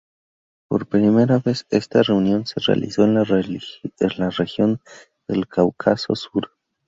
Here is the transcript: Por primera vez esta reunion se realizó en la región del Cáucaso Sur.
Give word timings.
Por 0.67 0.87
primera 0.87 1.37
vez 1.37 1.67
esta 1.69 2.01
reunion 2.01 2.47
se 2.47 2.59
realizó 2.59 3.03
en 3.03 3.13
la 3.13 4.29
región 4.31 4.81
del 5.27 5.47
Cáucaso 5.47 6.15
Sur. 6.15 6.49